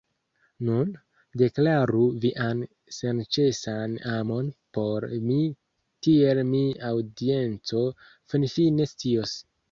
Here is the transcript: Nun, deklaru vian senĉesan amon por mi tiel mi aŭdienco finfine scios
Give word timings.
Nun, 0.67 0.93
deklaru 1.39 2.05
vian 2.21 2.63
senĉesan 2.99 3.93
amon 4.13 4.49
por 4.77 5.05
mi 5.27 5.37
tiel 6.07 6.41
mi 6.53 6.63
aŭdienco 6.93 7.83
finfine 8.33 8.89
scios 8.93 9.35